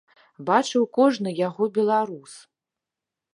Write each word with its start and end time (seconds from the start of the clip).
Бачыў 0.47 0.87
кожны 0.97 1.33
яго 1.41 1.63
беларус. 1.75 2.33